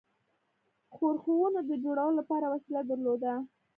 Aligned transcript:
ښورښونو 0.95 1.59
د 1.69 1.71
جوړولو 1.83 2.17
لپاره 2.19 2.45
وسیله 2.53 2.81
درلوده. 2.89 3.33